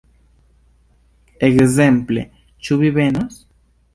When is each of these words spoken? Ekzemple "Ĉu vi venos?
Ekzemple 1.49 2.25
"Ĉu 2.67 2.79
vi 2.85 2.93
venos? 2.99 3.39